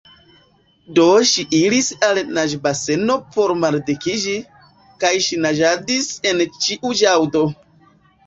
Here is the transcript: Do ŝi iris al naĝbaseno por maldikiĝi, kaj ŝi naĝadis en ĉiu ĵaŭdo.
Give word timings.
Do 0.99 1.03
ŝi 1.31 1.43
iris 1.57 1.89
al 2.07 2.19
naĝbaseno 2.37 3.17
por 3.35 3.53
maldikiĝi, 3.65 4.35
kaj 5.03 5.13
ŝi 5.27 5.39
naĝadis 5.47 6.11
en 6.31 6.43
ĉiu 6.65 6.95
ĵaŭdo. 7.03 7.43